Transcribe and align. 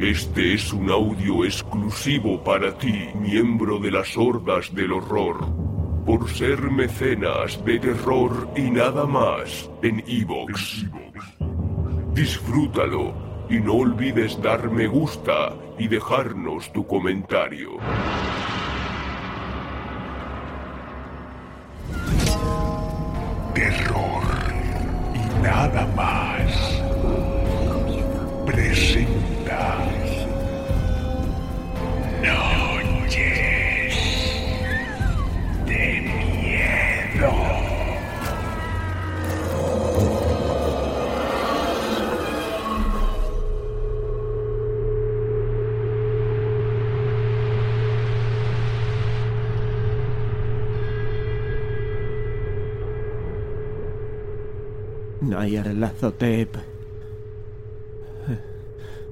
Este 0.00 0.54
es 0.54 0.72
un 0.72 0.90
audio 0.90 1.44
exclusivo 1.44 2.42
para 2.42 2.72
ti, 2.78 3.10
miembro 3.14 3.78
de 3.78 3.90
las 3.90 4.16
hordas 4.16 4.74
del 4.74 4.92
horror. 4.92 5.46
Por 6.06 6.26
ser 6.30 6.58
mecenas 6.70 7.62
de 7.66 7.78
terror 7.78 8.48
y 8.56 8.70
nada 8.70 9.04
más 9.04 9.70
en 9.82 10.02
Evox. 10.06 10.86
Disfrútalo 12.14 13.12
y 13.50 13.60
no 13.60 13.74
olvides 13.74 14.40
dar 14.40 14.70
me 14.70 14.86
gusta 14.86 15.52
y 15.78 15.86
dejarnos 15.86 16.72
tu 16.72 16.86
comentario. 16.86 17.72
Terror 23.52 24.22
y 25.14 25.42
nada 25.42 25.86
más. 25.94 26.19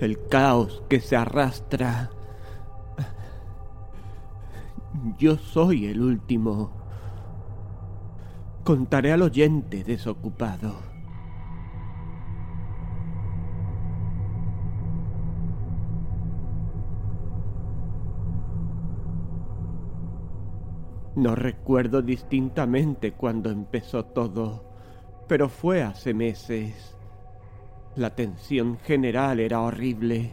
El 0.00 0.26
caos 0.28 0.82
que 0.88 1.00
se 1.00 1.16
arrastra. 1.16 2.10
Yo 5.18 5.36
soy 5.36 5.86
el 5.86 6.00
último. 6.00 6.72
Contaré 8.64 9.12
al 9.12 9.22
oyente 9.22 9.84
desocupado. 9.84 10.74
No 21.16 21.36
recuerdo 21.36 22.02
distintamente 22.02 23.12
cuándo 23.12 23.50
empezó 23.50 24.04
todo 24.04 24.73
pero 25.26 25.48
fue 25.48 25.82
hace 25.82 26.14
meses. 26.14 26.96
La 27.96 28.14
tensión 28.14 28.78
general 28.78 29.40
era 29.40 29.60
horrible. 29.60 30.32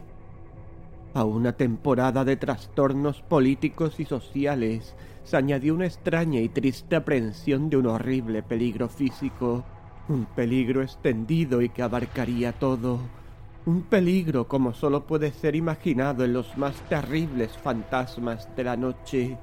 A 1.13 1.25
una 1.25 1.53
temporada 1.53 2.23
de 2.23 2.37
trastornos 2.37 3.21
políticos 3.21 3.99
y 3.99 4.05
sociales 4.05 4.95
se 5.23 5.37
añadió 5.37 5.75
una 5.75 5.85
extraña 5.85 6.39
y 6.39 6.49
triste 6.49 6.95
aprehensión 6.95 7.69
de 7.69 7.77
un 7.77 7.87
horrible 7.87 8.43
peligro 8.43 8.87
físico, 8.89 9.63
un 10.09 10.25
peligro 10.25 10.81
extendido 10.81 11.61
y 11.61 11.69
que 11.69 11.83
abarcaría 11.83 12.53
todo, 12.53 12.99
un 13.65 13.83
peligro 13.83 14.47
como 14.47 14.73
solo 14.73 15.05
puede 15.05 15.31
ser 15.31 15.55
imaginado 15.55 16.25
en 16.25 16.33
los 16.33 16.57
más 16.57 16.75
terribles 16.89 17.57
fantasmas 17.57 18.49
de 18.55 18.63
la 18.63 18.75
noche, 18.75 19.37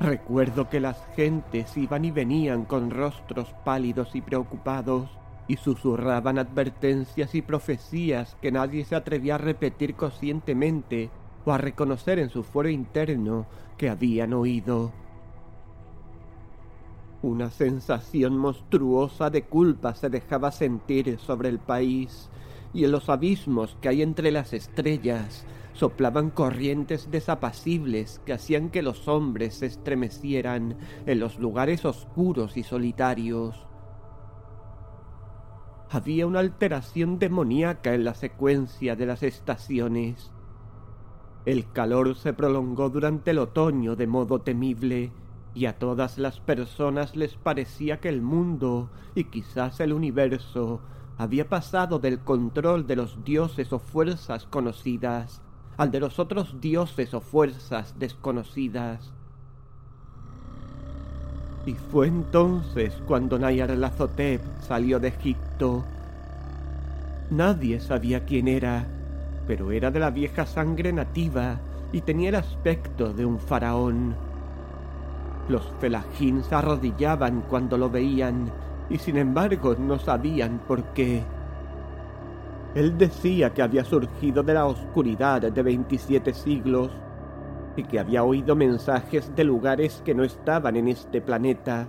Recuerdo 0.00 0.68
que 0.68 0.80
las 0.80 0.98
gentes 1.14 1.76
iban 1.76 2.04
y 2.04 2.10
venían 2.10 2.64
con 2.64 2.90
rostros 2.90 3.54
pálidos 3.64 4.14
y 4.14 4.20
preocupados 4.20 5.08
y 5.46 5.56
susurraban 5.56 6.38
advertencias 6.38 7.34
y 7.34 7.42
profecías 7.42 8.36
que 8.40 8.50
nadie 8.50 8.84
se 8.84 8.96
atrevía 8.96 9.36
a 9.36 9.38
repetir 9.38 9.94
conscientemente 9.94 11.10
o 11.44 11.52
a 11.52 11.58
reconocer 11.58 12.18
en 12.18 12.30
su 12.30 12.42
fuero 12.42 12.68
interno 12.70 13.46
que 13.76 13.90
habían 13.90 14.32
oído. 14.32 14.92
Una 17.22 17.50
sensación 17.50 18.36
monstruosa 18.36 19.30
de 19.30 19.44
culpa 19.44 19.94
se 19.94 20.10
dejaba 20.10 20.50
sentir 20.50 21.18
sobre 21.18 21.48
el 21.48 21.58
país 21.58 22.28
y 22.74 22.84
en 22.84 22.92
los 22.92 23.08
abismos 23.08 23.76
que 23.80 23.88
hay 23.88 24.02
entre 24.02 24.30
las 24.30 24.52
estrellas 24.52 25.46
soplaban 25.74 26.30
corrientes 26.30 27.10
desapacibles 27.10 28.20
que 28.24 28.32
hacían 28.32 28.70
que 28.70 28.82
los 28.82 29.08
hombres 29.08 29.56
se 29.56 29.66
estremecieran 29.66 30.78
en 31.04 31.20
los 31.20 31.38
lugares 31.38 31.84
oscuros 31.84 32.56
y 32.56 32.62
solitarios. 32.62 33.66
Había 35.90 36.26
una 36.26 36.40
alteración 36.40 37.18
demoníaca 37.18 37.94
en 37.94 38.04
la 38.04 38.14
secuencia 38.14 38.96
de 38.96 39.06
las 39.06 39.22
estaciones. 39.22 40.32
El 41.44 41.70
calor 41.72 42.14
se 42.14 42.32
prolongó 42.32 42.88
durante 42.88 43.32
el 43.32 43.38
otoño 43.38 43.96
de 43.96 44.06
modo 44.06 44.40
temible, 44.40 45.12
y 45.54 45.66
a 45.66 45.78
todas 45.78 46.18
las 46.18 46.40
personas 46.40 47.14
les 47.14 47.36
parecía 47.36 48.00
que 48.00 48.08
el 48.08 48.22
mundo, 48.22 48.90
y 49.14 49.24
quizás 49.24 49.78
el 49.80 49.92
universo, 49.92 50.80
había 51.16 51.48
pasado 51.48 52.00
del 52.00 52.20
control 52.20 52.86
de 52.88 52.96
los 52.96 53.22
dioses 53.24 53.72
o 53.72 53.78
fuerzas 53.78 54.46
conocidas 54.46 55.42
al 55.76 55.90
de 55.90 56.00
los 56.00 56.18
otros 56.18 56.60
dioses 56.60 57.14
o 57.14 57.20
fuerzas 57.20 57.94
desconocidas. 57.98 59.12
Y 61.66 61.74
fue 61.74 62.08
entonces 62.08 62.94
cuando 63.06 63.38
Nyarlathotep 63.38 64.42
salió 64.60 65.00
de 65.00 65.08
Egipto. 65.08 65.84
Nadie 67.30 67.80
sabía 67.80 68.26
quién 68.26 68.48
era, 68.48 68.86
pero 69.46 69.72
era 69.72 69.90
de 69.90 69.98
la 69.98 70.10
vieja 70.10 70.44
sangre 70.44 70.92
nativa 70.92 71.58
y 71.92 72.02
tenía 72.02 72.28
el 72.28 72.34
aspecto 72.34 73.14
de 73.14 73.24
un 73.24 73.38
faraón. 73.38 74.14
Los 75.48 75.62
felahín 75.80 76.42
se 76.42 76.54
arrodillaban 76.54 77.42
cuando 77.48 77.78
lo 77.78 77.88
veían 77.88 78.50
y 78.90 78.98
sin 78.98 79.16
embargo 79.16 79.74
no 79.78 79.98
sabían 79.98 80.60
por 80.66 80.82
qué. 80.92 81.22
Él 82.74 82.98
decía 82.98 83.54
que 83.54 83.62
había 83.62 83.84
surgido 83.84 84.42
de 84.42 84.54
la 84.54 84.66
oscuridad 84.66 85.40
de 85.40 85.62
27 85.62 86.34
siglos 86.34 86.90
y 87.76 87.84
que 87.84 88.00
había 88.00 88.24
oído 88.24 88.56
mensajes 88.56 89.34
de 89.34 89.44
lugares 89.44 90.02
que 90.04 90.14
no 90.14 90.24
estaban 90.24 90.76
en 90.76 90.88
este 90.88 91.20
planeta. 91.20 91.88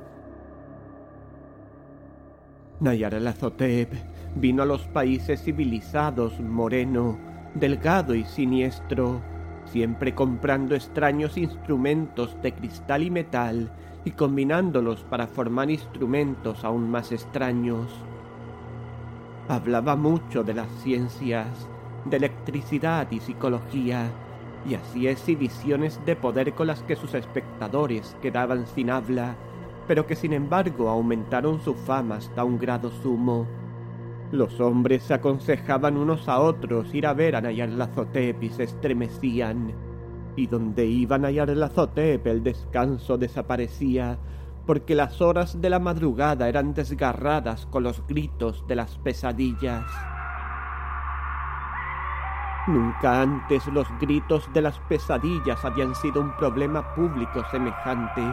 Nayarlathotep 2.79 3.93
vino 4.35 4.63
a 4.63 4.65
los 4.65 4.85
países 4.87 5.41
civilizados 5.41 6.39
moreno, 6.39 7.17
delgado 7.55 8.13
y 8.13 8.23
siniestro, 8.25 9.21
siempre 9.65 10.13
comprando 10.13 10.75
extraños 10.75 11.37
instrumentos 11.37 12.37
de 12.43 12.53
cristal 12.53 13.01
y 13.01 13.09
metal 13.09 13.71
y 14.03 14.11
combinándolos 14.11 15.03
para 15.03 15.25
formar 15.25 15.71
instrumentos 15.71 16.63
aún 16.63 16.91
más 16.91 17.11
extraños. 17.11 17.91
Hablaba 19.47 19.95
mucho 19.95 20.43
de 20.43 20.55
las 20.55 20.69
ciencias, 20.81 21.67
de 22.05 22.17
electricidad 22.17 23.11
y 23.11 23.19
psicología, 23.19 24.09
y 24.67 24.73
hacía 24.73 25.11
exhibiciones 25.11 25.99
de 26.05 26.15
poder 26.15 26.53
con 26.53 26.65
las 26.65 26.81
que 26.81 26.95
sus 26.95 27.13
espectadores 27.13 28.17
quedaban 28.23 28.65
sin 28.65 28.89
habla, 28.89 29.35
pero 29.87 30.07
que 30.07 30.15
sin 30.15 30.33
embargo 30.33 30.89
aumentaron 30.89 31.61
su 31.61 31.75
fama 31.75 32.15
hasta 32.15 32.43
un 32.43 32.57
grado 32.57 32.89
sumo. 33.03 33.45
Los 34.31 34.59
hombres 34.59 35.03
se 35.03 35.13
aconsejaban 35.13 35.97
unos 35.97 36.27
a 36.27 36.39
otros 36.39 36.93
ir 36.95 37.05
a 37.05 37.13
ver 37.13 37.35
a 37.35 37.41
Nayarlathotep 37.41 38.41
y 38.41 38.49
se 38.49 38.63
estremecían, 38.63 39.73
y 40.35 40.47
donde 40.47 40.87
iba 40.87 41.19
Nayarlathotep 41.19 42.25
el 42.25 42.43
descanso 42.43 43.19
desaparecía, 43.19 44.17
porque 44.65 44.95
las 44.95 45.21
horas 45.21 45.61
de 45.61 45.69
la 45.69 45.79
madrugada 45.79 46.47
eran 46.49 46.73
desgarradas 46.73 47.65
con 47.67 47.83
los 47.83 48.05
gritos 48.07 48.65
de 48.67 48.75
las 48.75 48.97
pesadillas. 48.97 49.85
Nunca 52.67 53.21
antes 53.21 53.67
los 53.67 53.87
gritos 53.99 54.51
de 54.51 54.61
las 54.61 54.79
pesadillas 54.79 55.63
habían 55.63 55.93
sido 55.93 56.19
un 56.19 56.35
problema 56.35 56.95
público 56.95 57.43
semejante, 57.51 58.23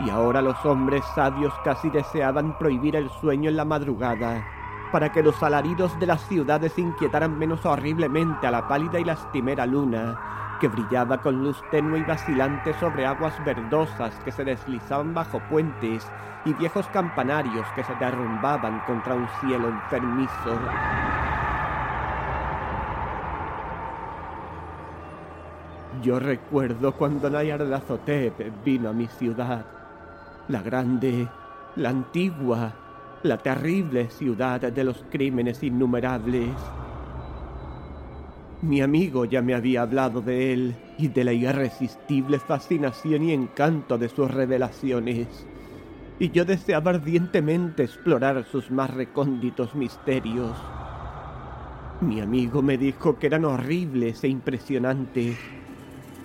y 0.00 0.08
ahora 0.08 0.40
los 0.40 0.64
hombres 0.64 1.04
sabios 1.14 1.52
casi 1.62 1.90
deseaban 1.90 2.56
prohibir 2.56 2.96
el 2.96 3.10
sueño 3.20 3.50
en 3.50 3.56
la 3.56 3.66
madrugada, 3.66 4.42
para 4.90 5.12
que 5.12 5.22
los 5.22 5.42
alaridos 5.42 5.98
de 6.00 6.06
las 6.06 6.26
ciudades 6.26 6.78
inquietaran 6.78 7.38
menos 7.38 7.66
horriblemente 7.66 8.46
a 8.46 8.50
la 8.50 8.66
pálida 8.66 8.98
y 8.98 9.04
lastimera 9.04 9.66
luna, 9.66 10.18
que 10.64 10.68
brillaba 10.68 11.18
con 11.18 11.44
luz 11.44 11.62
tenue 11.70 11.98
y 11.98 12.02
vacilante 12.04 12.72
sobre 12.80 13.04
aguas 13.04 13.34
verdosas 13.44 14.18
que 14.24 14.32
se 14.32 14.44
deslizaban 14.44 15.12
bajo 15.12 15.38
puentes 15.50 16.10
y 16.46 16.54
viejos 16.54 16.88
campanarios 16.88 17.66
que 17.76 17.84
se 17.84 17.94
derrumbaban 17.96 18.80
contra 18.86 19.14
un 19.14 19.28
cielo 19.42 19.68
enfermizo. 19.68 20.58
Yo 26.02 26.18
recuerdo 26.18 26.92
cuando 26.92 27.28
Nyarlathotep 27.28 28.64
vino 28.64 28.88
a 28.88 28.94
mi 28.94 29.06
ciudad, 29.06 29.66
la 30.48 30.62
grande, 30.62 31.28
la 31.76 31.90
antigua, 31.90 32.72
la 33.22 33.36
terrible 33.36 34.08
ciudad 34.08 34.62
de 34.62 34.84
los 34.84 35.04
crímenes 35.10 35.62
innumerables. 35.62 36.54
Mi 38.64 38.80
amigo 38.80 39.26
ya 39.26 39.42
me 39.42 39.54
había 39.54 39.82
hablado 39.82 40.22
de 40.22 40.54
él 40.54 40.74
y 40.96 41.08
de 41.08 41.22
la 41.22 41.34
irresistible 41.34 42.38
fascinación 42.38 43.24
y 43.24 43.32
encanto 43.34 43.98
de 43.98 44.08
sus 44.08 44.30
revelaciones, 44.30 45.28
y 46.18 46.30
yo 46.30 46.46
deseaba 46.46 46.92
ardientemente 46.92 47.82
explorar 47.82 48.42
sus 48.50 48.70
más 48.70 48.88
recónditos 48.88 49.74
misterios. 49.74 50.56
Mi 52.00 52.22
amigo 52.22 52.62
me 52.62 52.78
dijo 52.78 53.18
que 53.18 53.26
eran 53.26 53.44
horribles 53.44 54.24
e 54.24 54.28
impresionantes, 54.28 55.36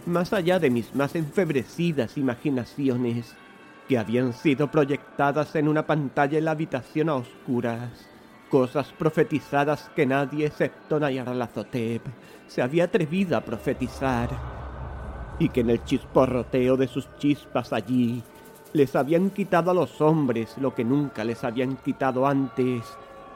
más 0.06 0.31
allá 0.31 0.59
de 0.59 0.69
mis 0.69 0.95
más 0.95 1.15
enfebrecidas 1.15 2.18
imaginaciones, 2.18 3.35
que 3.89 3.97
habían 3.97 4.31
sido 4.31 4.71
proyectadas 4.71 5.57
en 5.57 5.68
una 5.68 5.85
pantalla 5.85 6.38
en 6.38 6.45
la 6.45 6.51
habitación 6.51 7.09
a 7.09 7.15
oscuras, 7.15 8.07
cosas 8.49 8.91
profetizadas 8.97 9.89
que 9.95 10.05
nadie 10.05 10.47
excepto 10.47 10.99
Nyarlathotep 10.99 12.01
se 12.47 12.61
había 12.61 12.85
atrevido 12.85 13.37
a 13.37 13.41
profetizar, 13.41 14.29
y 15.37 15.49
que 15.49 15.61
en 15.61 15.69
el 15.69 15.83
chisporroteo 15.85 16.75
de 16.75 16.87
sus 16.87 17.07
chispas 17.17 17.71
allí 17.71 18.21
les 18.73 18.95
habían 18.95 19.29
quitado 19.29 19.71
a 19.71 19.73
los 19.73 20.01
hombres 20.01 20.57
lo 20.57 20.75
que 20.75 20.83
nunca 20.83 21.23
les 21.23 21.43
habían 21.43 21.77
quitado 21.77 22.27
antes, 22.27 22.83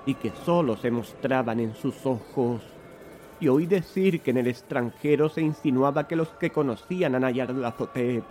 y 0.06 0.16
que 0.16 0.32
sólo 0.44 0.76
se 0.76 0.92
mostraban 0.92 1.60
en 1.60 1.76
sus 1.76 2.06
ojos. 2.06 2.62
Y 3.40 3.48
oí 3.48 3.66
decir 3.66 4.22
que 4.22 4.32
en 4.32 4.38
el 4.38 4.48
extranjero 4.48 5.30
se 5.30 5.42
insinuaba 5.42 6.08
que 6.08 6.16
los 6.16 6.30
que 6.30 6.50
conocían 6.50 7.16
a 7.16 7.32
Nyarlathotep 7.32 8.24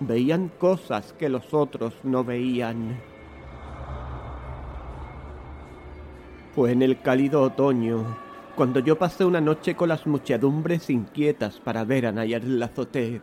veían 0.00 0.50
cosas 0.58 1.12
que 1.18 1.28
los 1.28 1.52
otros 1.52 1.94
no 2.04 2.24
veían. 2.24 3.09
Fue 6.54 6.72
en 6.72 6.82
el 6.82 7.00
cálido 7.00 7.42
otoño, 7.42 8.18
cuando 8.56 8.80
yo 8.80 8.98
pasé 8.98 9.24
una 9.24 9.40
noche 9.40 9.76
con 9.76 9.88
las 9.88 10.06
muchedumbres 10.06 10.90
inquietas 10.90 11.60
para 11.60 11.84
ver 11.84 12.06
a 12.06 12.12
Nyarlathotep. 12.12 13.22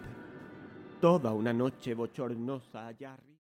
Toda 1.01 1.33
una 1.33 1.51
noche 1.51 1.93
bochornosa 1.93 2.87
allá 2.87 3.13
arriba. 3.13 3.37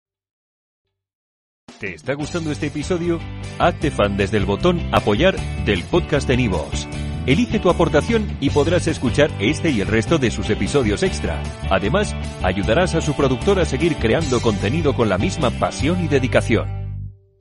¿Te 1.80 1.95
está 1.95 2.13
gustando 2.13 2.51
este 2.51 2.68
episodio? 2.68 3.19
Hazte 3.59 3.91
fan 3.91 4.15
desde 4.15 4.38
el 4.38 4.45
botón 4.45 4.80
Apoyar 4.94 5.35
del 5.65 5.83
podcast 5.83 6.27
de 6.29 6.38
Nivos. 6.38 6.88
Elige 7.25 7.59
tu 7.59 7.69
aportación 7.69 8.38
y 8.39 8.50
podrás 8.51 8.88
escuchar 8.88 9.31
este 9.39 9.69
y 9.69 9.81
el 9.81 9.88
resto 9.88 10.18
de 10.18 10.31
sus 10.31 10.50
episodios 10.50 11.03
extra. 11.03 11.41
Además, 11.69 12.15
ayudarás 12.41 12.95
a 12.95 13.01
su 13.01 13.13
productor 13.15 13.59
a 13.59 13.65
seguir 13.65 13.95
creando 13.97 14.41
contenido 14.41 14.94
con 14.94 15.09
la 15.09 15.18
misma 15.18 15.51
pasión 15.51 16.03
y 16.03 16.07
dedicación. 16.07 16.82